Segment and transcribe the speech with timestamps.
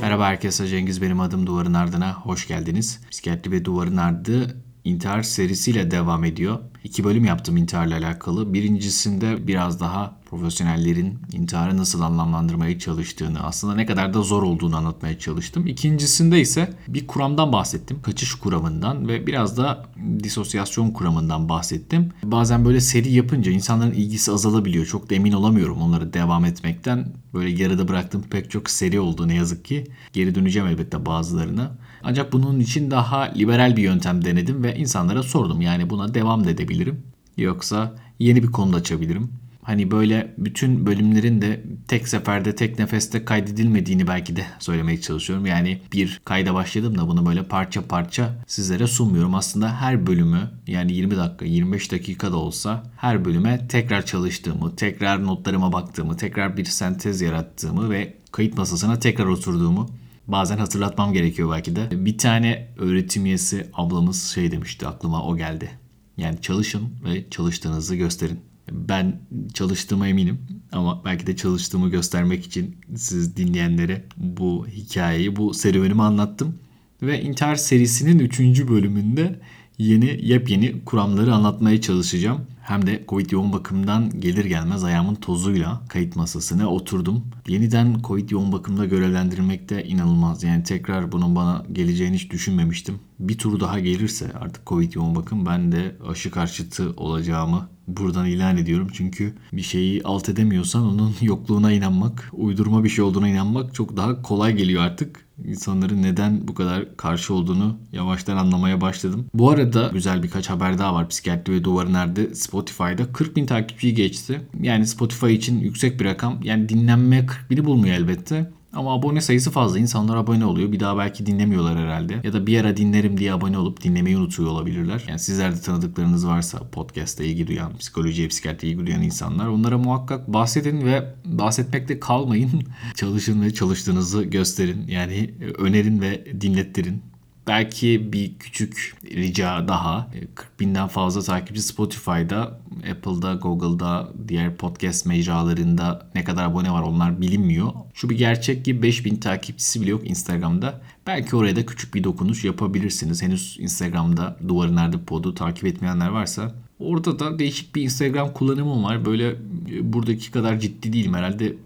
[0.00, 3.00] Merhaba herkese Cengiz benim adım Duvarın Ardına hoş geldiniz.
[3.10, 6.58] Psikiyatri ve Duvarın Ardı intihar serisiyle devam ediyor.
[6.88, 8.54] İki bölüm yaptım intiharla alakalı.
[8.54, 15.18] Birincisinde biraz daha profesyonellerin intiharı nasıl anlamlandırmaya çalıştığını, aslında ne kadar da zor olduğunu anlatmaya
[15.18, 15.66] çalıştım.
[15.66, 18.02] İkincisinde ise bir kuramdan bahsettim.
[18.02, 19.86] Kaçış kuramından ve biraz da
[20.22, 22.12] disosyasyon kuramından bahsettim.
[22.22, 24.86] Bazen böyle seri yapınca insanların ilgisi azalabiliyor.
[24.86, 27.12] Çok da emin olamıyorum onları devam etmekten.
[27.34, 29.86] Böyle yarıda bıraktığım pek çok seri oldu ne yazık ki.
[30.12, 31.70] Geri döneceğim elbette bazılarına.
[32.02, 35.60] Ancak bunun için daha liberal bir yöntem denedim ve insanlara sordum.
[35.60, 37.02] Yani buna devam da edebilirim.
[37.36, 39.30] Yoksa yeni bir konu açabilirim.
[39.68, 45.46] Hani böyle bütün bölümlerin de tek seferde tek nefeste kaydedilmediğini belki de söylemeye çalışıyorum.
[45.46, 49.34] Yani bir kayda başladım da bunu böyle parça parça sizlere sunmuyorum.
[49.34, 55.26] Aslında her bölümü yani 20 dakika 25 dakika da olsa her bölüme tekrar çalıştığımı, tekrar
[55.26, 59.90] notlarıma baktığımı, tekrar bir sentez yarattığımı ve kayıt masasına tekrar oturduğumu
[60.28, 62.04] bazen hatırlatmam gerekiyor belki de.
[62.04, 65.70] Bir tane öğretim üyesi ablamız şey demişti aklıma o geldi.
[66.16, 68.40] Yani çalışın ve çalıştığınızı gösterin.
[68.72, 69.20] Ben
[69.54, 70.38] çalıştığıma eminim
[70.72, 76.58] ama belki de çalıştığımı göstermek için siz dinleyenlere bu hikayeyi, bu serüvenimi anlattım.
[77.02, 78.40] Ve intihar serisinin 3.
[78.68, 79.40] bölümünde
[79.78, 82.40] yeni yepyeni kuramları anlatmaya çalışacağım.
[82.62, 87.24] Hem de Covid yoğun bakımdan gelir gelmez ayağımın tozuyla kayıt masasına oturdum.
[87.48, 90.42] Yeniden Covid yoğun bakımda görevlendirilmek de inanılmaz.
[90.42, 92.98] Yani tekrar bunun bana geleceğini hiç düşünmemiştim.
[93.20, 98.56] Bir tur daha gelirse artık Covid yoğun bakım ben de aşı karşıtı olacağımı buradan ilan
[98.56, 98.88] ediyorum.
[98.92, 104.22] Çünkü bir şeyi alt edemiyorsan onun yokluğuna inanmak, uydurma bir şey olduğuna inanmak çok daha
[104.22, 105.27] kolay geliyor artık.
[105.44, 109.26] İnsanların neden bu kadar karşı olduğunu yavaştan anlamaya başladım.
[109.34, 111.08] Bu arada güzel birkaç haber daha var.
[111.08, 114.40] Psikiyatri ve Duvarı Nerede Spotify'da 40 bin takipçiyi geçti.
[114.60, 116.40] Yani Spotify için yüksek bir rakam.
[116.42, 118.50] Yani dinlenme 40 bini bulmuyor elbette.
[118.72, 119.78] Ama abone sayısı fazla.
[119.78, 120.72] İnsanlar abone oluyor.
[120.72, 122.20] Bir daha belki dinlemiyorlar herhalde.
[122.24, 125.04] Ya da bir ara dinlerim diye abone olup dinlemeyi unutuyor olabilirler.
[125.08, 130.28] Yani sizler de tanıdıklarınız varsa podcast'ta ilgi duyan, psikolojiye, psikiyatriye ilgi duyan insanlar onlara muhakkak
[130.28, 132.62] bahsedin ve bahsetmekte kalmayın.
[132.94, 134.86] Çalışın ve çalıştığınızı gösterin.
[134.88, 137.02] Yani önerin ve dinlettirin.
[137.48, 140.10] Belki bir küçük rica daha.
[140.34, 142.60] 40 e, binden fazla takipçi Spotify'da,
[142.90, 147.72] Apple'da, Google'da, diğer podcast mecralarında ne kadar abone var onlar bilinmiyor.
[147.94, 150.80] Şu bir gerçek ki 5000 takipçisi bile yok Instagram'da.
[151.06, 153.22] Belki oraya da küçük bir dokunuş yapabilirsiniz.
[153.22, 159.04] Henüz Instagram'da Duvarı Nerede Pod'u takip etmeyenler varsa Orada da değişik bir Instagram kullanımım var.
[159.04, 161.14] Böyle e, buradaki kadar ciddi değilim.
[161.14, 161.56] Herhalde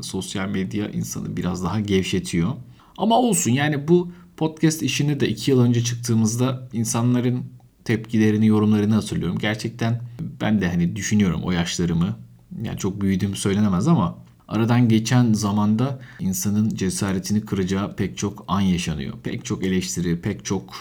[0.00, 2.52] sosyal medya insanı biraz daha gevşetiyor.
[2.98, 7.44] Ama olsun yani bu podcast işini de iki yıl önce çıktığımızda insanların
[7.84, 9.38] tepkilerini, yorumlarını hatırlıyorum.
[9.38, 10.00] Gerçekten
[10.40, 12.16] ben de hani düşünüyorum o yaşlarımı.
[12.62, 19.14] Yani çok büyüdüğüm söylenemez ama aradan geçen zamanda insanın cesaretini kıracağı pek çok an yaşanıyor.
[19.22, 20.74] Pek çok eleştiri, pek çok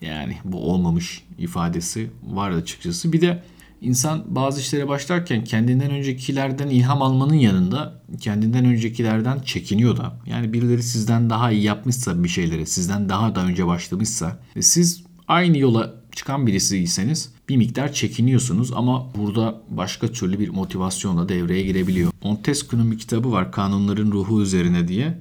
[0.00, 3.12] yani bu olmamış ifadesi var açıkçası.
[3.12, 3.42] Bir de
[3.80, 10.16] İnsan bazı işlere başlarken kendinden öncekilerden ilham almanın yanında kendinden öncekilerden çekiniyor da.
[10.26, 15.04] Yani birileri sizden daha iyi yapmışsa bir şeyleri, sizden daha da önce başlamışsa ve siz
[15.28, 22.12] aynı yola çıkan birisiyseniz bir miktar çekiniyorsunuz ama burada başka türlü bir motivasyonla devreye girebiliyor.
[22.22, 25.18] Montesquieu'nun bir kitabı var Kanunların Ruhu Üzerine diye.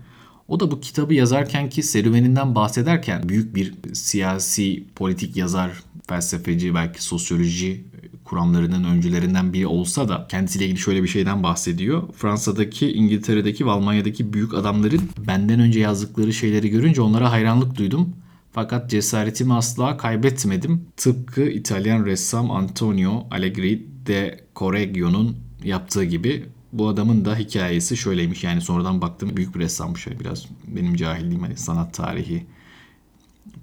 [0.47, 5.71] O da bu kitabı yazarken ki serüveninden bahsederken büyük bir siyasi, politik yazar,
[6.07, 7.85] felsefeci, belki sosyoloji
[8.23, 12.03] kuramlarının öncülerinden biri olsa da kendisiyle ilgili şöyle bir şeyden bahsediyor.
[12.17, 18.13] Fransa'daki, İngiltere'deki ve Almanya'daki büyük adamların benden önce yazdıkları şeyleri görünce onlara hayranlık duydum.
[18.55, 20.85] Fakat cesaretimi asla kaybetmedim.
[20.97, 28.43] Tıpkı İtalyan ressam Antonio Allegri de Correggio'nun yaptığı gibi bu adamın da hikayesi şöyleymiş.
[28.43, 30.07] Yani sonradan baktım büyük bir ressammış.
[30.19, 32.45] Biraz benim cahilliğim hani sanat tarihi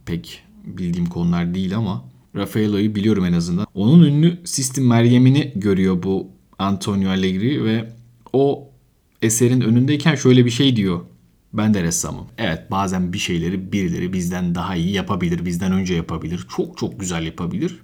[0.07, 2.05] pek bildiğim konular değil ama
[2.37, 3.67] Raffaello'yu biliyorum en azından.
[3.75, 6.29] Onun ünlü Sistim Meryem'ini görüyor bu
[6.59, 7.93] Antonio Allegri ve
[8.33, 8.69] o
[9.23, 11.00] eserin önündeyken şöyle bir şey diyor.
[11.54, 12.26] Ben de ressamım.
[12.38, 16.46] Evet bazen bir şeyleri birileri bizden daha iyi yapabilir, bizden önce yapabilir.
[16.56, 17.78] Çok çok güzel yapabilir.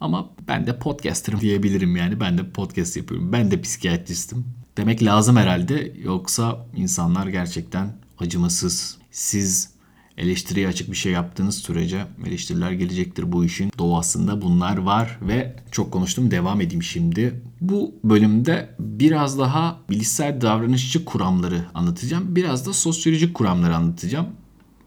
[0.00, 2.20] Ama ben de podcasterım diyebilirim yani.
[2.20, 3.32] Ben de podcast yapıyorum.
[3.32, 4.44] Ben de psikiyatristim.
[4.76, 5.92] Demek lazım herhalde.
[6.02, 8.98] Yoksa insanlar gerçekten acımasız.
[9.10, 9.71] Siz
[10.18, 13.32] eleştiriye açık bir şey yaptığınız sürece eleştiriler gelecektir.
[13.32, 17.42] Bu işin doğasında bunlar var ve çok konuştum devam edeyim şimdi.
[17.60, 22.36] Bu bölümde biraz daha bilişsel davranışçı kuramları anlatacağım.
[22.36, 24.26] Biraz da sosyolojik kuramları anlatacağım.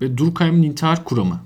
[0.01, 1.41] Ve Durkheim'in intihar kuramı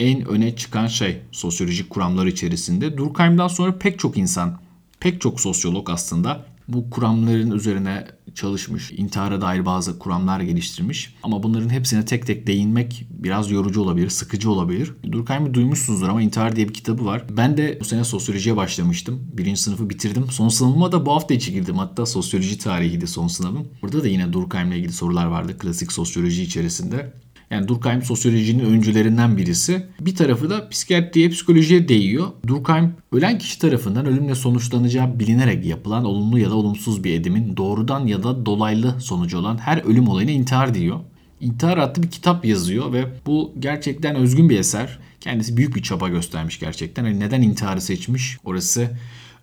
[0.00, 2.96] en öne çıkan şey sosyolojik kuramlar içerisinde.
[2.96, 4.58] Durkheim'dan sonra pek çok insan,
[5.00, 8.92] pek çok sosyolog aslında bu kuramların üzerine çalışmış.
[8.92, 11.14] İntihara dair bazı kuramlar geliştirmiş.
[11.22, 14.92] Ama bunların hepsine tek tek değinmek biraz yorucu olabilir, sıkıcı olabilir.
[15.12, 17.24] Durkheim'i duymuşsunuzdur ama İntihar diye bir kitabı var.
[17.36, 19.20] Ben de bu sene sosyolojiye başlamıştım.
[19.32, 20.26] Birinci sınıfı bitirdim.
[20.30, 21.78] Son sınavıma da bu hafta içi girdim.
[21.78, 23.68] Hatta sosyoloji tarihiydi son sınavım.
[23.82, 25.58] Burada da yine Durkheim'le ilgili sorular vardı.
[25.58, 27.12] Klasik sosyoloji içerisinde.
[27.50, 29.86] Yani Durkheim sosyolojinin öncülerinden birisi.
[30.00, 32.28] Bir tarafı da psikiyatriye, psikolojiye değiyor.
[32.46, 38.06] Durkheim ölen kişi tarafından ölümle sonuçlanacağı bilinerek yapılan olumlu ya da olumsuz bir edimin doğrudan
[38.06, 41.00] ya da dolaylı sonucu olan her ölüm olayına intihar diyor.
[41.40, 44.98] İntihar adlı bir kitap yazıyor ve bu gerçekten özgün bir eser.
[45.20, 47.04] Kendisi büyük bir çaba göstermiş gerçekten.
[47.04, 48.38] Yani neden intiharı seçmiş?
[48.44, 48.90] Orası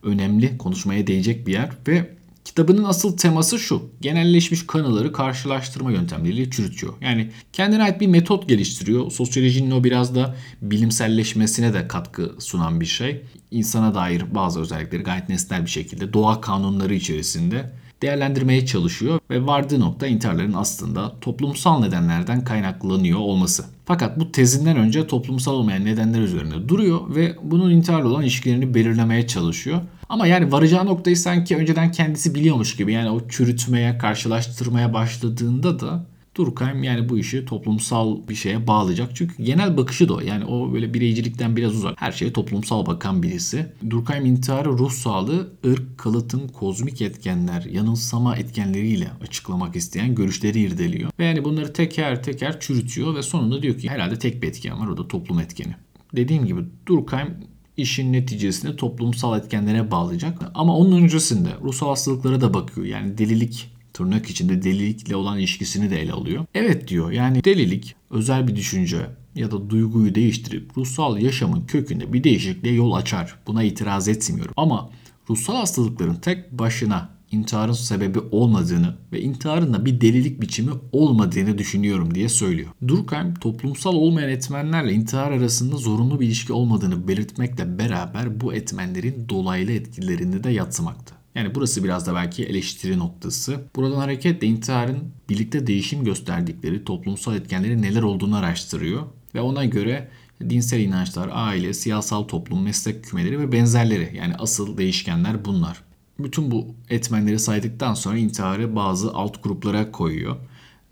[0.04, 2.10] önemli, konuşmaya değecek bir yer ve
[2.46, 3.90] Kitabının asıl teması şu.
[4.02, 6.94] Genelleşmiş kanıları karşılaştırma yöntemleriyle çürütüyor.
[7.02, 9.12] Yani kendine ait bir metot geliştiriyor.
[9.12, 13.22] Sosyolojinin o biraz da bilimselleşmesine de katkı sunan bir şey.
[13.52, 17.72] İnsana dair bazı özellikleri gayet nesnel bir şekilde doğa kanunları içerisinde
[18.02, 23.66] değerlendirmeye çalışıyor ve vardığı nokta intiharların aslında toplumsal nedenlerden kaynaklanıyor olması.
[23.86, 29.28] Fakat bu tezinden önce toplumsal olmayan nedenler üzerine duruyor ve bunun intiharla olan ilişkilerini belirlemeye
[29.28, 29.82] çalışıyor.
[30.10, 36.06] Ama yani varacağı noktayı sanki önceden kendisi biliyormuş gibi yani o çürütmeye, karşılaştırmaya başladığında da
[36.36, 39.16] Durkheim yani bu işi toplumsal bir şeye bağlayacak.
[39.16, 40.20] Çünkü genel bakışı da o.
[40.20, 42.02] Yani o böyle bireycilikten biraz uzak.
[42.02, 43.74] Her şeye toplumsal bakan birisi.
[43.90, 51.12] Durkheim intiharı ruh sağlığı, ırk, kalıtım, kozmik etkenler, yanılsama etkenleriyle açıklamak isteyen görüşleri irdeliyor.
[51.20, 54.88] Ve yani bunları teker teker çürütüyor ve sonunda diyor ki herhalde tek bir etken var
[54.88, 55.76] o da toplum etkeni.
[56.16, 57.38] Dediğim gibi Durkheim
[57.78, 60.52] işin neticesini toplumsal etkenlere bağlayacak.
[60.54, 62.88] Ama onun öncesinde ruhsal hastalıklara da bakıyor.
[62.88, 66.46] Yani delilik tırnak içinde delilikle olan ilişkisini de ele alıyor.
[66.54, 68.98] Evet diyor yani delilik özel bir düşünce
[69.36, 73.36] ya da duyguyu değiştirip ruhsal yaşamın kökünde bir değişikliğe yol açar.
[73.48, 74.54] Buna itiraz etmiyorum.
[74.58, 74.90] Ama
[75.30, 82.16] ruhsal hastalıkların tek başına intiharın sebebi olmadığını ve intiharın da bir delilik biçimi olmadığını düşünüyorum
[82.16, 82.70] diye söylüyor.
[82.88, 89.72] Durkheim toplumsal olmayan etmenlerle intihar arasında zorunlu bir ilişki olmadığını belirtmekle beraber bu etmenlerin dolaylı
[89.72, 91.16] etkilerini de yatsımakta.
[91.36, 93.62] Yani burası biraz da belki eleştiri noktası.
[93.76, 94.98] Buradan hareketle intiharın
[95.30, 99.04] birlikte değişim gösterdikleri toplumsal etkenleri neler olduğunu araştırıyor.
[99.36, 100.10] Ve ona göre
[100.50, 105.82] dinsel inançlar, aile, siyasal toplum, meslek kümeleri ve benzerleri yani asıl değişkenler bunlar.
[106.20, 110.36] Bütün bu etmenleri saydıktan sonra intiharı bazı alt gruplara koyuyor.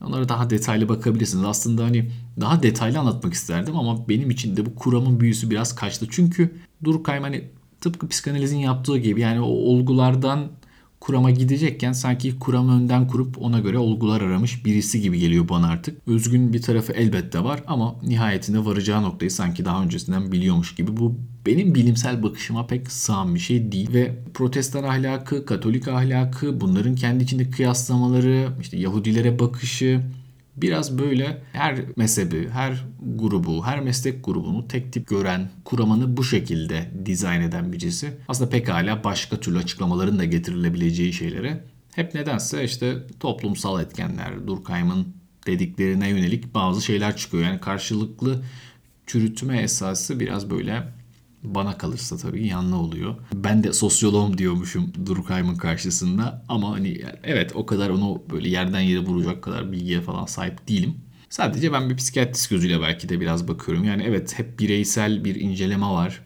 [0.05, 1.45] Onlara daha detaylı bakabilirsiniz.
[1.45, 6.07] Aslında hani daha detaylı anlatmak isterdim ama benim için de bu kuramın büyüsü biraz kaçtı.
[6.09, 7.43] Çünkü Durkheim hani
[7.81, 10.47] tıpkı psikanalizin yaptığı gibi yani o olgulardan
[11.03, 16.07] kurama gidecekken sanki kuramı önden kurup ona göre olgular aramış birisi gibi geliyor bana artık.
[16.07, 20.97] Özgün bir tarafı elbette var ama nihayetinde varacağı noktayı sanki daha öncesinden biliyormuş gibi.
[20.97, 21.15] Bu
[21.45, 27.23] benim bilimsel bakışıma pek sığan bir şey değil ve protestan ahlakı, katolik ahlakı, bunların kendi
[27.23, 30.01] içinde kıyaslamaları, işte Yahudilere bakışı,
[30.57, 32.85] biraz böyle her mezhebi, her
[33.15, 38.17] grubu, her meslek grubunu tek tip gören, kuramını bu şekilde dizayn eden birisi.
[38.27, 41.63] Aslında pekala başka türlü açıklamaların da getirilebileceği şeylere
[41.95, 45.07] hep nedense işte toplumsal etkenler, Durkheim'ın
[45.47, 47.43] dediklerine yönelik bazı şeyler çıkıyor.
[47.43, 48.43] Yani karşılıklı
[49.07, 50.83] çürütme esası biraz böyle
[51.43, 53.15] bana kalırsa tabii yanlı oluyor.
[53.33, 58.99] Ben de sosyoloğum diyormuşum Durkheim'ın karşısında ama hani evet o kadar onu böyle yerden yere
[58.99, 60.95] vuracak kadar bilgiye falan sahip değilim.
[61.29, 63.83] Sadece ben bir psikiyatrist gözüyle belki de biraz bakıyorum.
[63.83, 66.21] Yani evet hep bireysel bir inceleme var.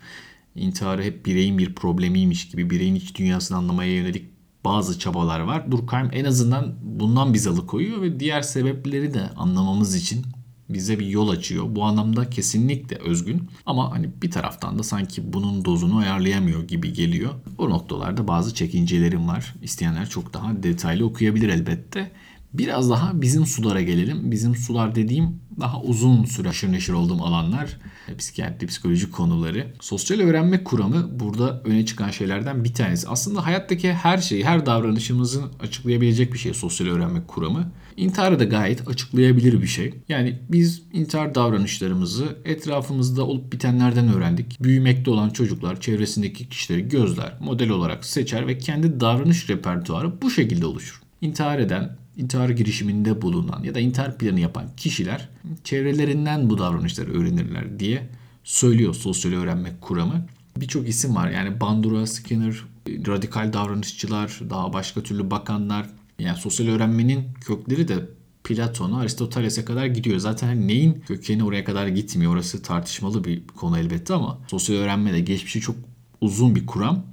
[0.55, 4.25] İntiharı hep bireyin bir problemiymiş gibi bireyin iç dünyasını anlamaya yönelik
[4.65, 5.71] bazı çabalar var.
[5.71, 10.25] Durkheim en azından bundan bizi alıkoyuyor ve diğer sebepleri de anlamamız için
[10.69, 11.65] bize bir yol açıyor.
[11.69, 17.33] Bu anlamda kesinlikle özgün ama hani bir taraftan da sanki bunun dozunu ayarlayamıyor gibi geliyor.
[17.57, 19.53] O noktalarda bazı çekincelerim var.
[19.61, 22.11] İsteyenler çok daha detaylı okuyabilir elbette.
[22.53, 24.31] Biraz daha bizim sulara gelelim.
[24.31, 27.77] Bizim sular dediğim daha uzun süre aşırı neşir olduğum alanlar.
[28.17, 29.67] Psikiyatri, psikoloji konuları.
[29.81, 33.07] Sosyal öğrenme kuramı burada öne çıkan şeylerden bir tanesi.
[33.07, 37.71] Aslında hayattaki her şeyi, her davranışımızı açıklayabilecek bir şey sosyal öğrenme kuramı.
[37.97, 39.93] İntiharı da gayet açıklayabilir bir şey.
[40.09, 44.63] Yani biz intihar davranışlarımızı etrafımızda olup bitenlerden öğrendik.
[44.63, 50.65] Büyümekte olan çocuklar çevresindeki kişileri gözler, model olarak seçer ve kendi davranış repertuarı bu şekilde
[50.65, 51.01] oluşur.
[51.21, 55.29] İntihar eden, intihar girişiminde bulunan ya da intihar planı yapan kişiler
[55.63, 58.09] çevrelerinden bu davranışları öğrenirler diye
[58.43, 60.25] söylüyor sosyal öğrenme kuramı.
[60.57, 65.89] Birçok isim var yani Bandura, Skinner, radikal davranışçılar, daha başka türlü bakanlar.
[66.19, 68.09] Yani sosyal öğrenmenin kökleri de
[68.43, 70.19] Platon'a, Aristoteles'e kadar gidiyor.
[70.19, 72.33] Zaten hani neyin kökeni oraya kadar gitmiyor.
[72.33, 75.75] Orası tartışmalı bir konu elbette ama sosyal öğrenme de geçmişi çok
[76.21, 77.03] uzun bir kuram.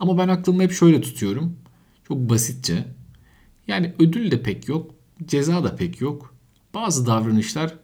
[0.00, 1.56] Ama ben aklımda hep şöyle tutuyorum.
[2.08, 2.84] Çok basitçe
[3.68, 4.94] Yani ödül de pek yok,
[5.26, 6.34] ceza da pek yok.
[6.74, 7.74] Bazı davranışlar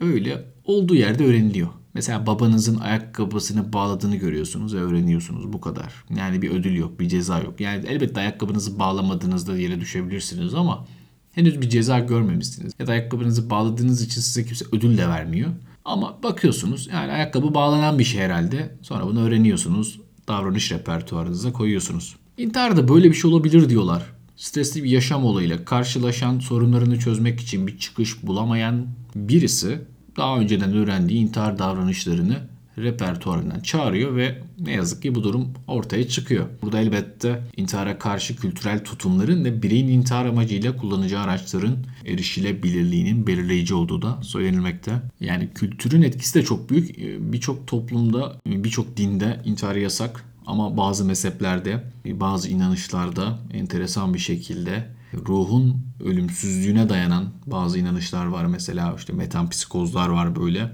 [0.00, 1.68] öyle olduğu yerde öğreniliyor.
[1.94, 6.04] Mesela babanızın ayakkabısını bağladığını görüyorsunuz ve öğreniyorsunuz bu kadar.
[6.16, 7.60] Yani bir ödül yok, bir ceza yok.
[7.60, 10.86] Yani elbette ayakkabınızı bağlamadığınızda yere düşebilirsiniz ama
[11.32, 12.72] henüz bir ceza görmemişsiniz.
[12.78, 15.50] Ya da ayakkabınızı bağladığınız için size kimse ödül de vermiyor.
[15.84, 18.76] Ama bakıyorsunuz yani ayakkabı bağlanan bir şey herhalde.
[18.82, 20.00] Sonra bunu öğreniyorsunuz.
[20.28, 22.16] Davranış repertuarınıza koyuyorsunuz.
[22.38, 24.02] İntihar böyle bir şey olabilir diyorlar.
[24.42, 29.78] Stresli bir yaşam olayıyla karşılaşan sorunlarını çözmek için bir çıkış bulamayan birisi
[30.16, 32.38] daha önceden öğrendiği intihar davranışlarını
[32.78, 36.46] repertuarından çağırıyor ve ne yazık ki bu durum ortaya çıkıyor.
[36.62, 44.02] Burada elbette intihara karşı kültürel tutumların ve bireyin intihar amacıyla kullanacağı araçların erişilebilirliğinin belirleyici olduğu
[44.02, 44.92] da söylenilmekte.
[45.20, 46.98] Yani kültürün etkisi de çok büyük.
[47.32, 55.86] Birçok toplumda, birçok dinde intihar yasak ama bazı mezheplerde, bazı inanışlarda enteresan bir şekilde ruhun
[56.04, 58.44] ölümsüzlüğüne dayanan bazı inanışlar var.
[58.46, 60.72] Mesela işte metampsikozlar var böyle.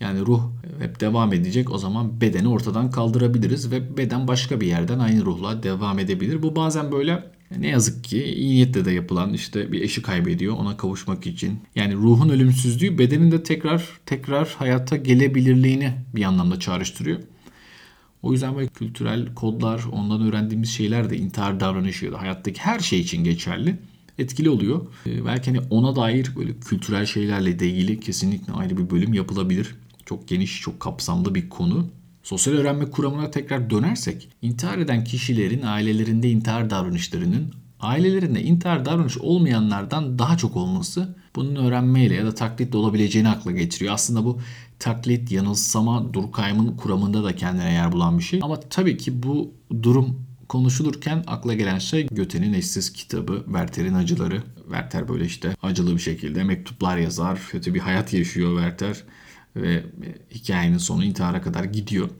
[0.00, 0.42] Yani ruh
[0.78, 5.62] hep devam edecek o zaman bedeni ortadan kaldırabiliriz ve beden başka bir yerden aynı ruhla
[5.62, 6.42] devam edebilir.
[6.42, 7.24] Bu bazen böyle
[7.58, 11.60] ne yazık ki iyi niyetle de yapılan işte bir eşi kaybediyor ona kavuşmak için.
[11.74, 17.18] Yani ruhun ölümsüzlüğü bedenin de tekrar tekrar hayata gelebilirliğini bir anlamda çağrıştırıyor.
[18.22, 22.80] O yüzden böyle kültürel kodlar, ondan öğrendiğimiz şeyler de intihar davranışı ya da hayattaki her
[22.80, 23.78] şey için geçerli.
[24.18, 24.86] Etkili oluyor.
[25.06, 29.74] Ee, belki hani ona dair böyle kültürel şeylerle de ilgili kesinlikle ayrı bir bölüm yapılabilir.
[30.06, 31.86] Çok geniş, çok kapsamlı bir konu.
[32.22, 40.18] Sosyal öğrenme kuramına tekrar dönersek, intihar eden kişilerin ailelerinde intihar davranışlarının ailelerinde intihar davranış olmayanlardan
[40.18, 43.94] daha çok olması bunun öğrenmeyle ya da taklitle olabileceğini akla getiriyor.
[43.94, 44.40] Aslında bu
[44.80, 48.40] taklit, yanılsama, Durkheim'ın kuramında da kendine yer bulan bir şey.
[48.42, 54.42] Ama tabii ki bu durum konuşulurken akla gelen şey Göte'nin eşsiz kitabı Werther'in acıları.
[54.62, 57.40] Werther böyle işte acılı bir şekilde mektuplar yazar.
[57.50, 59.04] Kötü bir hayat yaşıyor Werther
[59.56, 59.84] ve
[60.30, 62.10] hikayenin sonu intihara kadar gidiyor.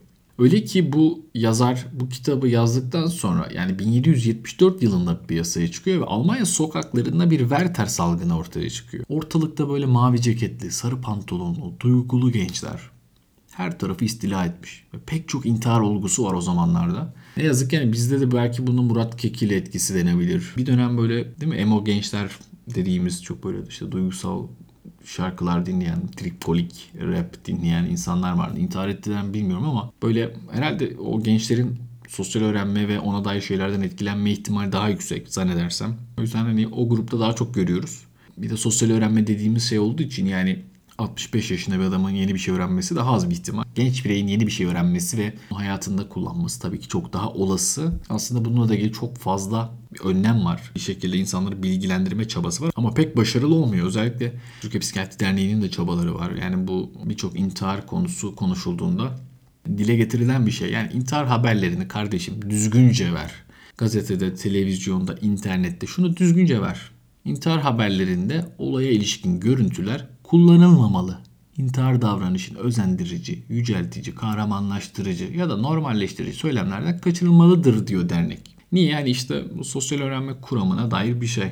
[0.41, 6.45] Öyle ki bu yazar bu kitabı yazdıktan sonra yani 1774 yılında piyasaya çıkıyor ve Almanya
[6.45, 9.03] sokaklarında bir Werther salgını ortaya çıkıyor.
[9.09, 12.81] Ortalıkta böyle mavi ceketli, sarı pantolonlu, duygulu gençler
[13.51, 14.83] her tarafı istila etmiş.
[14.93, 17.13] Ve pek çok intihar olgusu var o zamanlarda.
[17.37, 20.53] Ne yazık yani bizde de belki bunun Murat Kekil etkisi denebilir.
[20.57, 22.31] Bir dönem böyle değil mi emo gençler
[22.75, 24.47] dediğimiz çok böyle işte duygusal
[25.05, 28.59] şarkılar dinleyen, tripolik rap dinleyen insanlar vardı.
[28.59, 31.77] İntihar ettiler bilmiyorum ama böyle herhalde o gençlerin
[32.07, 35.95] sosyal öğrenme ve ona dair şeylerden etkilenme ihtimali daha yüksek zannedersem.
[36.17, 38.03] O yüzden hani o grupta daha çok görüyoruz.
[38.37, 40.59] Bir de sosyal öğrenme dediğimiz şey olduğu için yani
[41.01, 43.63] 65 yaşında bir adamın yeni bir şey öğrenmesi daha az bir ihtimal.
[43.75, 47.93] Genç bireyin yeni bir şey öğrenmesi ve hayatında kullanması tabii ki çok daha olası.
[48.09, 50.71] Aslında bununla da ilgili çok fazla bir önlem var.
[50.75, 53.87] Bir şekilde insanları bilgilendirme çabası var ama pek başarılı olmuyor.
[53.87, 56.31] Özellikle Türkiye Psikiyatri Derneği'nin de çabaları var.
[56.31, 59.19] Yani bu birçok intihar konusu konuşulduğunda
[59.77, 60.71] dile getirilen bir şey.
[60.71, 63.31] Yani intihar haberlerini kardeşim düzgünce ver.
[63.77, 66.91] Gazetede, televizyonda, internette şunu düzgünce ver.
[67.25, 71.17] İntihar haberlerinde olaya ilişkin görüntüler kullanılmamalı.
[71.57, 78.55] İntihar davranışın özendirici, yüceltici, kahramanlaştırıcı ya da normalleştirici söylemlerden kaçınılmalıdır diyor dernek.
[78.71, 78.91] Niye?
[78.91, 81.51] Yani işte bu sosyal öğrenme kuramına dair bir şey.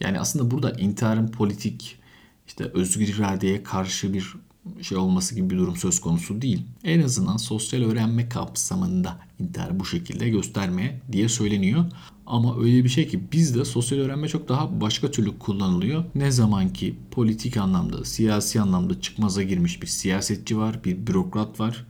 [0.00, 1.98] Yani aslında burada intiharın politik,
[2.46, 4.34] işte özgür iradeye karşı bir
[4.82, 6.62] şey olması gibi bir durum söz konusu değil.
[6.84, 11.84] En azından sosyal öğrenme kapsamında intihar bu şekilde göstermeye diye söyleniyor.
[12.26, 16.04] Ama öyle bir şey ki bizde sosyal öğrenme çok daha başka türlü kullanılıyor.
[16.14, 21.86] Ne zaman ki politik anlamda, siyasi anlamda çıkmaza girmiş bir siyasetçi var, bir bürokrat var.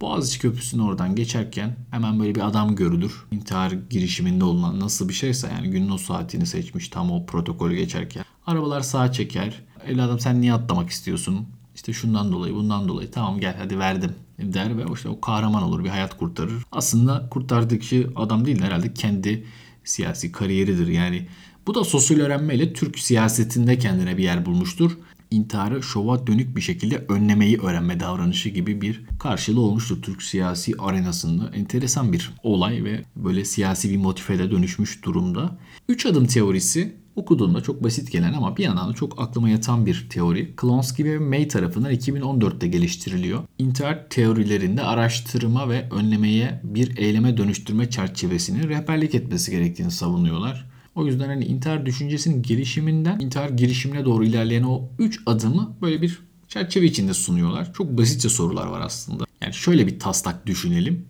[0.00, 3.24] Boğaziçi Köprüsü'nün oradan geçerken hemen böyle bir adam görülür.
[3.32, 8.24] İntihar girişiminde olunan nasıl bir şeyse yani günün o saatini seçmiş tam o protokolü geçerken.
[8.46, 9.62] Arabalar sağa çeker.
[9.86, 11.48] Evladım sen niye atlamak istiyorsun?
[11.88, 15.84] İşte şundan dolayı bundan dolayı tamam gel hadi verdim der ve işte o kahraman olur
[15.84, 16.62] bir hayat kurtarır.
[16.72, 19.44] Aslında kurtardığı kişi adam değil herhalde kendi
[19.84, 21.26] siyasi kariyeridir yani.
[21.66, 24.98] Bu da sosyal öğrenmeyle Türk siyasetinde kendine bir yer bulmuştur.
[25.30, 31.50] İntiharı şova dönük bir şekilde önlemeyi öğrenme davranışı gibi bir karşılığı olmuştur Türk siyasi arenasında.
[31.54, 35.58] Enteresan bir olay ve böyle siyasi bir motife de dönüşmüş durumda.
[35.88, 40.06] Üç adım teorisi Okuduğumda çok basit gelen ama bir yandan da çok aklıma yatan bir
[40.10, 40.56] teori.
[40.56, 43.42] Klonsky ve May tarafından 2014'te geliştiriliyor.
[43.58, 50.70] İntihar teorilerinde araştırma ve önlemeye bir eyleme dönüştürme çerçevesini rehberlik etmesi gerektiğini savunuyorlar.
[50.94, 56.18] O yüzden hani intihar düşüncesinin gelişiminden intihar girişimine doğru ilerleyen o 3 adımı böyle bir
[56.48, 57.72] çerçeve içinde sunuyorlar.
[57.72, 59.24] Çok basitçe sorular var aslında.
[59.42, 61.06] Yani şöyle bir taslak düşünelim.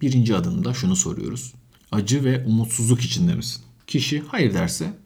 [0.00, 1.52] Birinci adımda şunu soruyoruz.
[1.92, 3.62] Acı ve umutsuzluk içinde misin?
[3.86, 5.01] Kişi hayır derse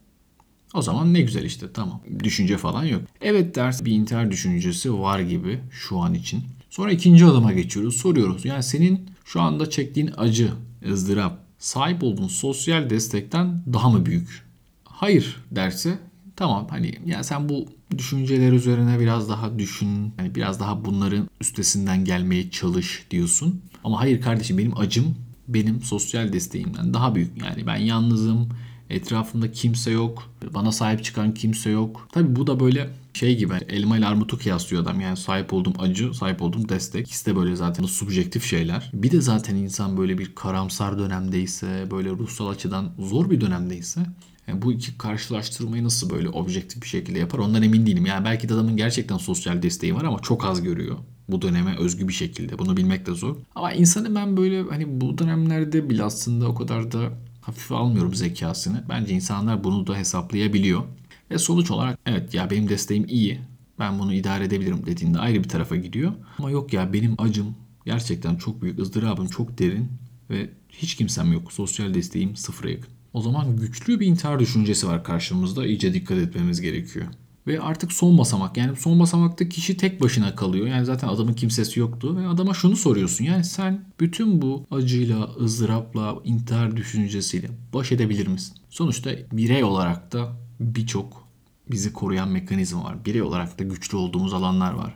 [0.77, 2.01] O zaman ne güzel işte tamam.
[2.23, 3.01] Düşünce falan yok.
[3.21, 6.43] Evet ders bir intihar düşüncesi var gibi şu an için.
[6.69, 7.97] Sonra ikinci adıma geçiyoruz.
[7.97, 8.45] Soruyoruz.
[8.45, 10.51] Yani senin şu anda çektiğin acı,
[10.91, 14.45] ızdırap, sahip olduğun sosyal destekten daha mı büyük?
[14.83, 15.99] Hayır derse
[16.35, 17.65] tamam hani ya sen bu
[17.97, 20.13] düşünceler üzerine biraz daha düşün.
[20.17, 23.61] Hani biraz daha bunların üstesinden gelmeye çalış diyorsun.
[23.83, 25.15] Ama hayır kardeşim benim acım
[25.47, 27.43] benim sosyal desteğimden daha büyük.
[27.43, 28.49] Yani ben yalnızım.
[28.89, 30.23] Etrafımda kimse yok.
[30.53, 32.07] Bana sahip çıkan kimse yok.
[32.11, 35.01] Tabi bu da böyle şey gibi elma ile armutu kıyaslıyor adam.
[35.01, 37.07] Yani sahip olduğum acı, sahip olduğum destek.
[37.07, 38.91] İkisi de böyle zaten subjektif şeyler.
[38.93, 44.01] Bir de zaten insan böyle bir karamsar dönemdeyse, böyle ruhsal açıdan zor bir dönemdeyse
[44.47, 48.05] yani bu iki karşılaştırmayı nasıl böyle objektif bir şekilde yapar ondan emin değilim.
[48.05, 50.97] Yani belki de adamın gerçekten sosyal desteği var ama çok az görüyor.
[51.29, 52.59] Bu döneme özgü bir şekilde.
[52.59, 53.35] Bunu bilmek de zor.
[53.55, 57.09] Ama insanı ben böyle hani bu dönemlerde bile aslında o kadar da
[57.47, 58.83] hafife almıyorum zekasını.
[58.89, 60.83] Bence insanlar bunu da hesaplayabiliyor.
[61.31, 63.39] Ve sonuç olarak evet ya benim desteğim iyi.
[63.79, 66.13] Ben bunu idare edebilirim dediğinde ayrı bir tarafa gidiyor.
[66.37, 69.87] Ama yok ya benim acım gerçekten çok büyük, ızdırabım çok derin
[70.29, 71.53] ve hiç kimsem yok.
[71.53, 72.89] Sosyal desteğim sıfıra yakın.
[73.13, 75.65] O zaman güçlü bir intihar düşüncesi var karşımızda.
[75.65, 77.05] İyice dikkat etmemiz gerekiyor.
[77.47, 78.57] Ve artık son basamak.
[78.57, 80.67] Yani son basamakta kişi tek başına kalıyor.
[80.67, 82.17] Yani zaten adamın kimsesi yoktu.
[82.17, 83.25] Ve adama şunu soruyorsun.
[83.25, 88.55] Yani sen bütün bu acıyla, ızdırapla, intihar düşüncesiyle baş edebilir misin?
[88.69, 91.27] Sonuçta birey olarak da birçok
[91.71, 93.05] bizi koruyan mekanizma var.
[93.05, 94.95] Birey olarak da güçlü olduğumuz alanlar var.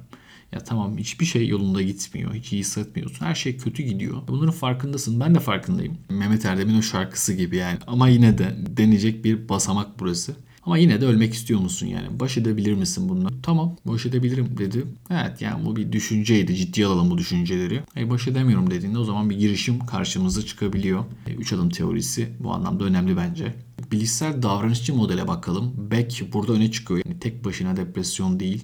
[0.51, 2.34] Ya tamam hiçbir şey yolunda gitmiyor.
[2.34, 3.25] Hiç iyi hissetmiyorsun.
[3.25, 4.22] Her şey kötü gidiyor.
[4.27, 5.20] Bunların farkındasın.
[5.20, 5.98] Ben de farkındayım.
[6.10, 7.79] Mehmet Erdem'in o şarkısı gibi yani.
[7.88, 10.36] Ama yine de deneyecek bir basamak burası.
[10.63, 12.20] Ama yine de ölmek istiyor musun yani?
[12.20, 13.30] Baş edebilir misin bununla?
[13.44, 14.86] Tamam baş edebilirim dedi.
[15.12, 16.56] Evet yani bu bir düşünceydi.
[16.56, 17.84] Ciddiye alalım bu düşünceleri.
[17.98, 21.03] E, baş edemiyorum dediğinde o zaman bir girişim karşımıza çıkabiliyor.
[21.27, 23.56] E, üç adım teorisi bu anlamda önemli bence.
[23.91, 25.74] Bilişsel davranışçı modele bakalım.
[25.91, 27.01] Beck burada öne çıkıyor.
[27.06, 28.63] Yani tek başına depresyon değil.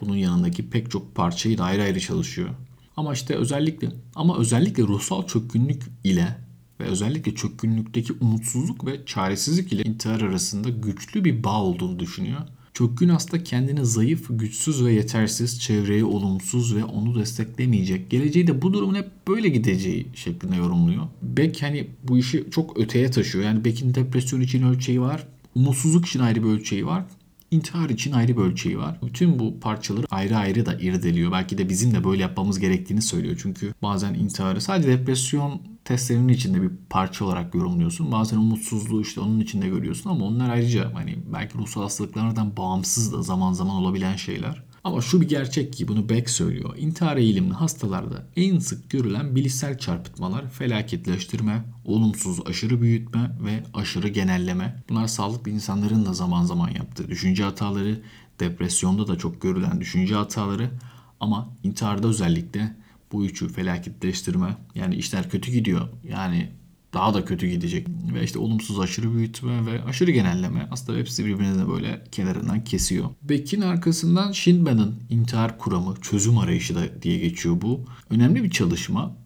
[0.00, 2.48] Bunun yanındaki pek çok parçayı da ayrı ayrı çalışıyor.
[2.96, 6.45] Ama işte özellikle ama özellikle ruhsal çökkünlük ile
[6.80, 12.40] ve özellikle çökkünlükteki umutsuzluk ve çaresizlik ile intihar arasında güçlü bir bağ olduğunu düşünüyor.
[12.74, 18.72] Çökkün hasta kendini zayıf, güçsüz ve yetersiz, çevreye olumsuz ve onu desteklemeyecek, geleceği de bu
[18.72, 21.06] durumun hep böyle gideceği şeklinde yorumluyor.
[21.22, 23.44] Beck hani bu işi çok öteye taşıyor.
[23.44, 27.04] Yani Beck'in depresyon için ölçeği var, umutsuzluk için ayrı bir ölçeği var.
[27.50, 28.98] İntihar için ayrı bir ölçeği var.
[29.06, 31.32] Bütün bu parçaları ayrı ayrı da irdeliyor.
[31.32, 33.38] Belki de bizim de böyle yapmamız gerektiğini söylüyor.
[33.42, 38.12] Çünkü bazen intiharı sadece depresyon testlerinin içinde bir parça olarak yorumluyorsun.
[38.12, 43.22] Bazen umutsuzluğu işte onun içinde görüyorsun ama onlar ayrıca hani belki ruhsal hastalıklardan bağımsız da
[43.22, 44.62] zaman zaman olabilen şeyler.
[44.84, 46.74] Ama şu bir gerçek ki bunu Beck söylüyor.
[46.76, 54.84] İntihar eğilimli hastalarda en sık görülen bilişsel çarpıtmalar felaketleştirme, olumsuz aşırı büyütme ve aşırı genelleme.
[54.88, 58.02] Bunlar sağlıklı insanların da zaman zaman yaptığı düşünce hataları,
[58.40, 60.70] depresyonda da çok görülen düşünce hataları
[61.20, 62.76] ama intiharda özellikle
[63.12, 65.88] bu üçü felaketleştirme yani işler kötü gidiyor.
[66.04, 66.48] Yani
[66.94, 67.86] daha da kötü gidecek.
[68.14, 73.10] Ve işte olumsuz aşırı büyütme ve aşırı genelleme aslında hepsi birbirine böyle kenarından kesiyor.
[73.22, 77.80] Beck'in arkasından Schindler'ın intihar kuramı, çözüm arayışı da diye geçiyor bu.
[78.10, 79.16] Önemli bir çalışma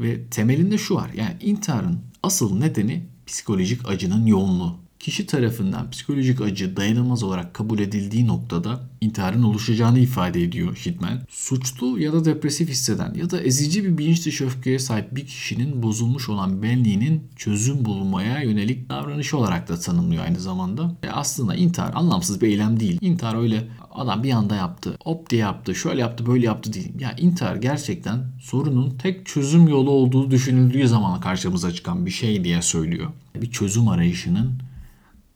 [0.00, 1.10] ve temelinde şu var.
[1.16, 8.26] Yani intiharın asıl nedeni psikolojik acının yoğunluğu kişi tarafından psikolojik acı dayanılmaz olarak kabul edildiği
[8.26, 11.20] noktada intiharın oluşacağını ifade ediyor Hidman.
[11.28, 15.82] Suçlu ya da depresif hisseden ya da ezici bir bilinç dışı öfkeye sahip bir kişinin
[15.82, 20.94] bozulmuş olan benliğinin çözüm bulmaya yönelik davranışı olarak da tanımlıyor aynı zamanda.
[21.02, 22.98] E aslında intihar anlamsız bir eylem değil.
[23.00, 27.00] İntihar öyle adam bir anda yaptı, hop diye yaptı, şöyle yaptı, böyle yaptı değil.
[27.00, 32.62] Ya intihar gerçekten sorunun tek çözüm yolu olduğu düşünüldüğü zaman karşımıza çıkan bir şey diye
[32.62, 33.10] söylüyor.
[33.34, 34.52] Bir çözüm arayışının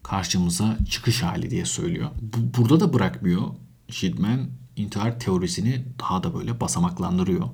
[0.06, 2.10] karşımıza çıkış hali diye söylüyor.
[2.22, 3.42] Bu, burada da bırakmıyor.
[3.90, 4.40] Şidman
[4.76, 7.48] intihar teorisini daha da böyle basamaklandırıyor.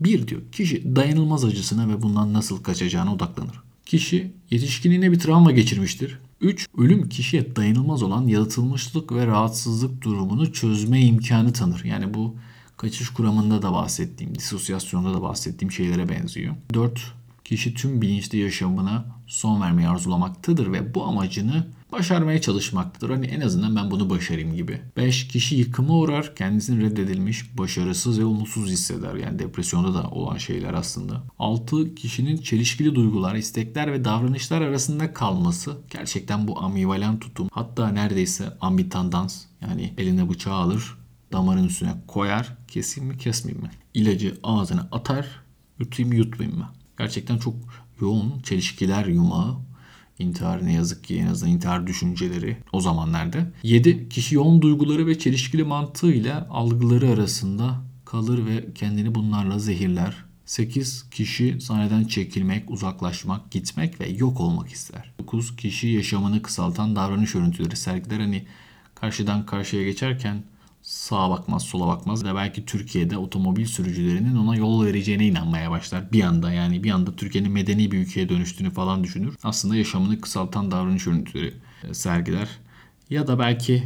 [0.00, 3.60] Bir diyor kişi dayanılmaz acısına ve bundan nasıl kaçacağına odaklanır.
[3.86, 6.18] Kişi yetişkinliğine bir travma geçirmiştir.
[6.40, 6.66] 3.
[6.78, 11.84] Ölüm kişiye dayanılmaz olan yalıtılmışlık ve rahatsızlık durumunu çözme imkanı tanır.
[11.84, 12.36] Yani bu
[12.76, 16.54] kaçış kuramında da bahsettiğim, disosyasyonda da bahsettiğim şeylere benziyor.
[16.74, 17.15] 4.
[17.46, 23.10] Kişi tüm bilinçli yaşamına son vermeyi arzulamaktadır ve bu amacını başarmaya çalışmaktadır.
[23.10, 24.80] Hani en azından ben bunu başarayım gibi.
[24.96, 29.14] 5 kişi yıkıma uğrar, kendisini reddedilmiş, başarısız ve umutsuz hisseder.
[29.14, 31.22] Yani depresyonda da olan şeyler aslında.
[31.38, 35.76] 6 kişinin çelişkili duygular, istekler ve davranışlar arasında kalması.
[35.90, 37.48] Gerçekten bu ambivalent tutum.
[37.52, 39.44] Hatta neredeyse ambitandans.
[39.62, 40.94] Yani eline bıçağı alır,
[41.32, 42.56] damarın üstüne koyar.
[42.68, 43.70] Keseyim mi kesmeyeyim mi?
[43.94, 45.26] İlacı ağzına atar,
[45.78, 46.68] yutayım yutmayayım mı?
[46.98, 47.54] Gerçekten çok
[48.00, 49.56] yoğun çelişkiler yumağı
[50.18, 53.52] İntihar ne yazık ki en azından intihar düşünceleri o zamanlarda.
[53.62, 54.08] 7.
[54.08, 60.14] Kişi yoğun duyguları ve çelişkili mantığıyla algıları arasında kalır ve kendini bunlarla zehirler.
[60.44, 65.12] 8 kişi sahneden çekilmek, uzaklaşmak, gitmek ve yok olmak ister.
[65.18, 68.20] 9 kişi yaşamını kısaltan davranış örüntüleri sergiler.
[68.20, 68.46] Hani
[68.94, 70.42] karşıdan karşıya geçerken
[70.86, 76.22] sağa bakmaz, sola bakmaz ve belki Türkiye'de otomobil sürücülerinin ona yol vereceğine inanmaya başlar bir
[76.22, 76.52] anda.
[76.52, 79.34] Yani bir anda Türkiye'nin medeni bir ülkeye dönüştüğünü falan düşünür.
[79.42, 81.54] Aslında yaşamını kısaltan davranış örüntüleri
[81.88, 82.48] e, sergiler.
[83.10, 83.82] Ya da belki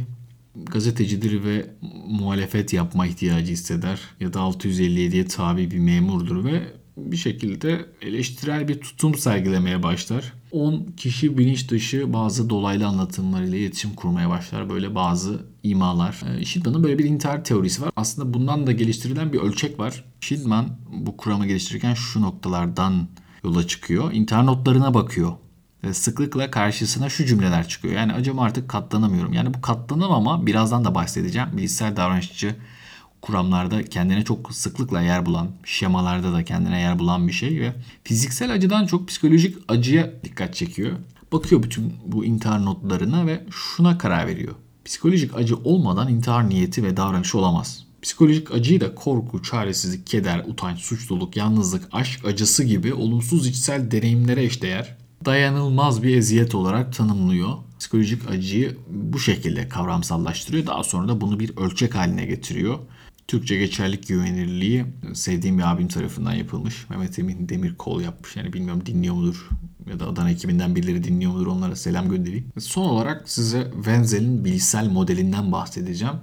[0.55, 1.65] gazetecidir ve
[2.07, 3.99] muhalefet yapma ihtiyacı hisseder.
[4.19, 6.61] Ya da 657'ye tabi bir memurdur ve
[6.97, 10.33] bir şekilde eleştirel bir tutum sergilemeye başlar.
[10.51, 14.69] 10 kişi bilinç dışı bazı dolaylı anlatımlarıyla iletişim kurmaya başlar.
[14.69, 16.21] Böyle bazı imalar.
[16.39, 17.91] E, Schindman'ın böyle bir intihar teorisi var.
[17.95, 20.05] Aslında bundan da geliştirilen bir ölçek var.
[20.21, 23.07] Schindman bu kuramı geliştirirken şu noktalardan
[23.43, 24.11] yola çıkıyor.
[24.13, 25.33] İntihar notlarına bakıyor.
[25.83, 27.93] Ve sıklıkla karşısına şu cümleler çıkıyor.
[27.93, 29.33] Yani acaba artık katlanamıyorum.
[29.33, 31.49] Yani bu katlanamama birazdan da bahsedeceğim.
[31.57, 32.55] Bilişsel davranışçı
[33.21, 38.53] kuramlarda kendine çok sıklıkla yer bulan, şemalarda da kendine yer bulan bir şey ve fiziksel
[38.53, 40.97] acıdan çok psikolojik acıya dikkat çekiyor.
[41.31, 44.55] Bakıyor bütün bu intihar notlarına ve şuna karar veriyor.
[44.85, 47.85] Psikolojik acı olmadan intihar niyeti ve davranışı olamaz.
[48.01, 54.43] Psikolojik acıyı da korku, çaresizlik, keder, utanç, suçluluk, yalnızlık, aşk acısı gibi olumsuz içsel deneyimlere
[54.43, 57.49] eşdeğer dayanılmaz bir eziyet olarak tanımlıyor.
[57.79, 60.67] Psikolojik acıyı bu şekilde kavramsallaştırıyor.
[60.67, 62.79] Daha sonra da bunu bir ölçek haline getiriyor.
[63.27, 66.89] Türkçe geçerlik güvenirliği sevdiğim bir abim tarafından yapılmış.
[66.89, 68.35] Mehmet Emin Demirkol yapmış.
[68.35, 69.49] Yani bilmiyorum dinliyor mudur
[69.89, 72.45] ya da Adana ekibinden birileri dinliyor mudur onlara selam göndereyim.
[72.59, 76.15] Son olarak size Wenzel'in bilişsel modelinden bahsedeceğim.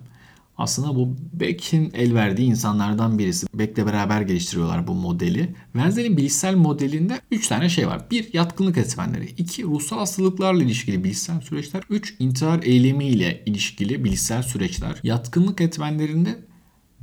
[0.58, 3.46] Aslında bu Beck'in el verdiği insanlardan birisi.
[3.54, 5.54] Beck'le beraber geliştiriyorlar bu modeli.
[5.72, 8.10] Wenzel'in bilişsel modelinde 3 tane şey var.
[8.10, 8.34] 1.
[8.34, 9.26] Yatkınlık etmenleri.
[9.26, 9.62] 2.
[9.62, 11.82] Ruhsal hastalıklarla ilişkili bilişsel süreçler.
[11.90, 12.14] 3.
[12.18, 15.00] intihar eylemiyle ilişkili bilişsel süreçler.
[15.02, 16.38] Yatkınlık etmenlerinde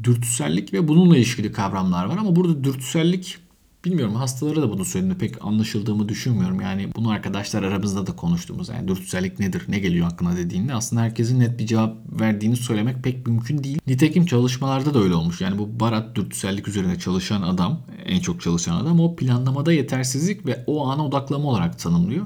[0.03, 3.37] dürtüsellik ve bununla ilişkili kavramlar var ama burada dürtüsellik
[3.85, 6.61] Bilmiyorum hastalara da bunu söylediğinde pek anlaşıldığımı düşünmüyorum.
[6.61, 11.39] Yani bunu arkadaşlar aramızda da konuştuğumuz yani dürtüsellik nedir, ne geliyor aklına dediğinde aslında herkesin
[11.39, 13.79] net bir cevap verdiğini söylemek pek mümkün değil.
[13.87, 15.41] Nitekim çalışmalarda da öyle olmuş.
[15.41, 20.63] Yani bu Barat dürtüsellik üzerine çalışan adam, en çok çalışan adam o planlamada yetersizlik ve
[20.67, 22.25] o ana odaklama olarak tanımlıyor.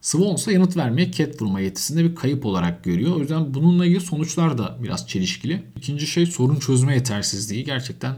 [0.00, 3.16] Swan ise yanıt vermeye ket vurma yetisinde bir kayıp olarak görüyor.
[3.16, 5.62] O yüzden bununla ilgili sonuçlar da biraz çelişkili.
[5.76, 7.64] İkinci şey sorun çözme yetersizliği.
[7.64, 8.16] Gerçekten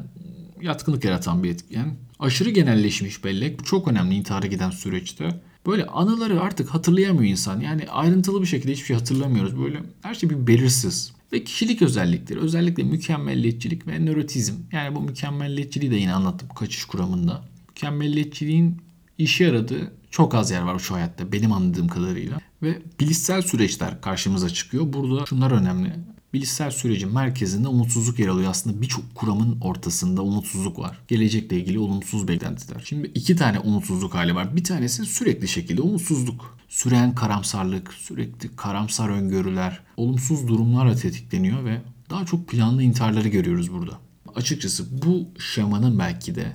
[0.62, 1.96] yatkınlık yaratan bir etken.
[2.18, 3.60] Aşırı genelleşmiş bellek.
[3.60, 5.40] Bu çok önemli intihara giden süreçte.
[5.66, 7.60] Böyle anıları artık hatırlayamıyor insan.
[7.60, 9.58] Yani ayrıntılı bir şekilde hiçbir şey hatırlamıyoruz.
[9.58, 11.12] Böyle her şey bir belirsiz.
[11.32, 14.54] Ve kişilik özellikleri özellikle mükemmelliyetçilik ve nörotizm.
[14.72, 17.44] Yani bu mükemmelliyetçiliği de yine anlattım kaçış kuramında.
[17.68, 18.76] Mükemmelliyetçiliğin
[19.18, 22.38] işe yaradığı çok az yer var şu hayatta benim anladığım kadarıyla.
[22.62, 24.92] Ve bilişsel süreçler karşımıza çıkıyor.
[24.92, 25.92] Burada şunlar önemli.
[26.34, 28.50] Bilişsel sürecin merkezinde umutsuzluk yer alıyor.
[28.50, 30.98] Aslında birçok kuramın ortasında umutsuzluk var.
[31.08, 32.82] Gelecekle ilgili olumsuz beklentiler.
[32.84, 34.56] Şimdi iki tane umutsuzluk hali var.
[34.56, 36.58] Bir tanesi sürekli şekilde umutsuzluk.
[36.68, 43.98] Süren karamsarlık, sürekli karamsar öngörüler, olumsuz durumlarla tetikleniyor ve daha çok planlı intiharları görüyoruz burada.
[44.34, 46.52] Açıkçası bu şemanın belki de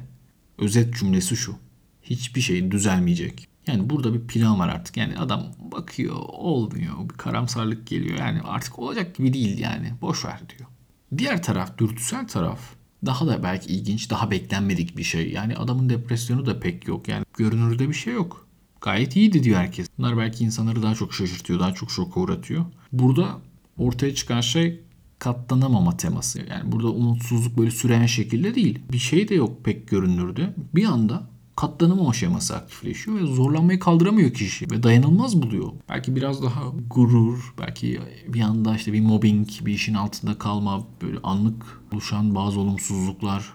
[0.58, 1.56] özet cümlesi şu.
[2.04, 3.48] Hiçbir şey düzelmeyecek.
[3.68, 4.98] Yani burada bir plan var artık.
[4.98, 7.10] Yani adam bakıyor olmuyor.
[7.10, 8.20] Bir karamsarlık geliyor.
[8.20, 9.94] Yani artık olacak gibi değil yani.
[10.02, 10.70] Boş ver diyor.
[11.18, 12.60] Diğer taraf dürtüsel taraf
[13.06, 15.32] daha da belki ilginç, daha beklenmedik bir şey.
[15.32, 17.08] Yani adamın depresyonu da pek yok.
[17.08, 18.48] Yani görünürde bir şey yok.
[18.82, 19.88] Gayet iyiydi diyor herkes.
[19.98, 22.66] Bunlar belki insanları daha çok şaşırtıyor, daha çok şoka uğratıyor.
[22.92, 23.40] Burada
[23.78, 24.82] ortaya çıkan şey
[25.20, 26.40] katlanamama teması.
[26.50, 28.80] Yani burada umutsuzluk böyle süren şekilde değil.
[28.92, 30.54] Bir şey de yok pek görünürde.
[30.76, 35.72] Bir anda katlanım aşaması aktifleşiyor ve zorlanmayı kaldıramıyor kişi ve dayanılmaz buluyor.
[35.89, 41.17] Belki biraz daha gurur, belki bir anda işte bir mobbing, bir işin altında kalma, böyle
[41.24, 43.54] anlık oluşan bazı olumsuzluklar.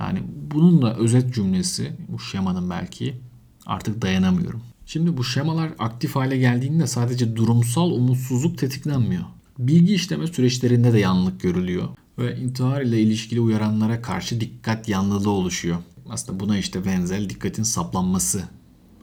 [0.00, 3.20] Yani bunun da özet cümlesi bu şemanın belki
[3.66, 4.62] artık dayanamıyorum.
[4.86, 9.24] Şimdi bu şemalar aktif hale geldiğinde sadece durumsal umutsuzluk tetiklenmiyor.
[9.58, 11.88] Bilgi işleme süreçlerinde de yanlılık görülüyor
[12.18, 15.76] ve intihar ile ilişkili uyaranlara karşı dikkat yanlılığı oluşuyor.
[16.10, 18.48] Aslında buna işte Wenzel dikkatin saplanması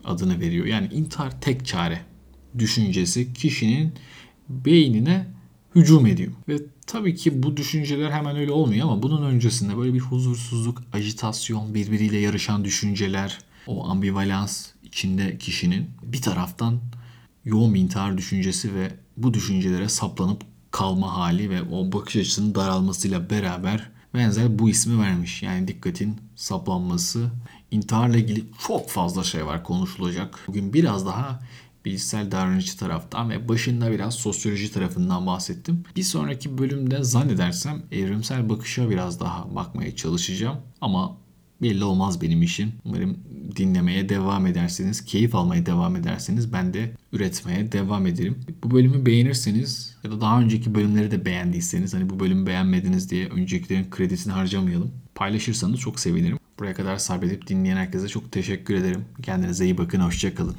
[0.04, 0.66] adını veriyor.
[0.66, 2.00] Yani intihar tek çare
[2.58, 3.92] düşüncesi kişinin
[4.48, 5.26] beynine
[5.74, 6.32] hücum ediyor.
[6.48, 11.74] Ve tabii ki bu düşünceler hemen öyle olmuyor ama bunun öncesinde böyle bir huzursuzluk, ajitasyon,
[11.74, 16.80] birbiriyle yarışan düşünceler, o ambivalans içinde kişinin bir taraftan
[17.44, 23.30] yoğun bir intihar düşüncesi ve bu düşüncelere saplanıp kalma hali ve o bakış açısının daralmasıyla
[23.30, 25.42] beraber benzer bu ismi vermiş.
[25.42, 27.30] Yani dikkatin saplanması.
[27.70, 30.38] İntiharla ilgili çok fazla şey var konuşulacak.
[30.48, 31.40] Bugün biraz daha
[31.84, 35.84] bilişsel davranıcı taraftan ve başında biraz sosyoloji tarafından bahsettim.
[35.96, 40.56] Bir sonraki bölümde zannedersem evrimsel bakışa biraz daha bakmaya çalışacağım.
[40.80, 41.16] Ama
[41.62, 42.72] belli olmaz benim işim.
[42.84, 43.18] Umarım
[43.56, 48.38] dinlemeye devam edersiniz, keyif almaya devam ederseniz ben de üretmeye devam ederim.
[48.64, 53.28] Bu bölümü beğenirseniz ya da daha önceki bölümleri de beğendiyseniz hani bu bölümü beğenmediniz diye
[53.28, 54.90] öncekilerin kredisini harcamayalım.
[55.14, 56.38] Paylaşırsanız çok sevinirim.
[56.58, 59.04] Buraya kadar sabredip dinleyen herkese çok teşekkür ederim.
[59.22, 60.56] Kendinize iyi bakın, hoşçakalın.